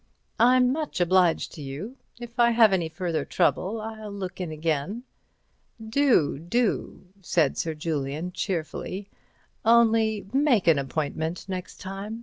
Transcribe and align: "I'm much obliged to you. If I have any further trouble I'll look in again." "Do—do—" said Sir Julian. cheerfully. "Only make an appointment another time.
"I'm 0.39 0.71
much 0.73 0.99
obliged 0.99 1.53
to 1.53 1.61
you. 1.61 1.95
If 2.19 2.39
I 2.39 2.49
have 2.49 2.73
any 2.73 2.89
further 2.89 3.23
trouble 3.23 3.79
I'll 3.79 4.09
look 4.11 4.41
in 4.41 4.51
again." 4.51 5.03
"Do—do—" 5.79 7.05
said 7.21 7.55
Sir 7.55 7.75
Julian. 7.75 8.31
cheerfully. 8.31 9.09
"Only 9.63 10.25
make 10.33 10.67
an 10.67 10.79
appointment 10.79 11.47
another 11.47 11.67
time. 11.77 12.19